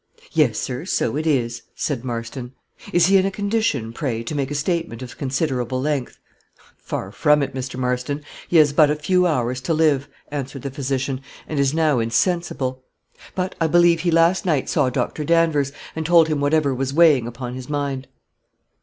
"Yes, 0.31 0.57
sir, 0.57 0.83
so 0.85 1.15
it 1.15 1.27
is," 1.27 1.61
said 1.75 2.03
Marston. 2.03 2.53
"Is 2.91 3.05
he 3.05 3.17
in 3.17 3.25
a 3.27 3.29
condition, 3.29 3.93
pray, 3.93 4.23
to 4.23 4.33
make 4.33 4.49
a 4.49 4.55
statement 4.55 5.03
of 5.03 5.15
considerable 5.15 5.79
length?" 5.79 6.17
"Far 6.75 7.11
from 7.11 7.43
it, 7.43 7.53
Mr. 7.53 7.77
Marston; 7.77 8.23
he 8.47 8.57
has 8.57 8.73
but 8.73 8.89
a 8.89 8.95
few 8.95 9.27
hours 9.27 9.61
to 9.61 9.75
live," 9.75 10.07
answered 10.29 10.63
the 10.63 10.71
physician, 10.71 11.21
"and 11.47 11.59
is 11.59 11.75
now 11.75 11.99
insensible; 11.99 12.83
but 13.35 13.53
I 13.61 13.67
believe 13.67 13.99
he 13.99 14.09
last 14.09 14.43
night 14.43 14.69
saw 14.69 14.89
Dr. 14.89 15.23
Danvers, 15.23 15.71
and 15.95 16.03
told 16.03 16.29
him 16.29 16.39
whatever 16.41 16.73
was 16.73 16.95
weighing 16.95 17.27
upon 17.27 17.53
his 17.53 17.69
mind." 17.69 18.07